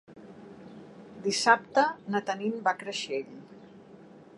[1.27, 3.41] Dissabte na Tanit va a Creixell.